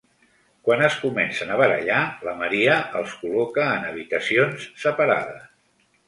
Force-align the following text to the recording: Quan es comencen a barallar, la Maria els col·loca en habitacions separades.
Quan 0.67 0.79
es 0.85 0.93
comencen 1.01 1.51
a 1.55 1.57
barallar, 1.59 1.99
la 2.27 2.33
Maria 2.41 2.77
els 3.01 3.13
col·loca 3.21 3.67
en 3.77 3.85
habitacions 3.91 4.65
separades. 4.85 5.45